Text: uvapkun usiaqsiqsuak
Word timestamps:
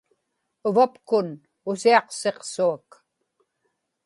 uvapkun 0.69 1.27
usiaqsiqsuak 1.71 2.89